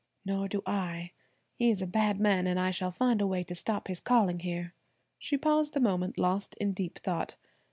"Nor 0.25 0.47
do 0.47 0.63
I; 0.65 1.11
he 1.53 1.69
is 1.69 1.83
a 1.83 1.85
bad 1.85 2.19
man 2.19 2.47
and 2.47 2.59
I 2.59 2.71
shall 2.71 2.89
find 2.89 3.21
a 3.21 3.27
way 3.27 3.43
to 3.43 3.53
stop 3.53 3.87
his 3.87 3.99
calling 3.99 4.39
here." 4.39 4.73
She 5.19 5.37
paused 5.37 5.77
a 5.77 5.79
moment 5.79 6.17
lost 6.17 6.55
in 6.55 6.73
deep 6.73 6.97
thought. 6.97 7.35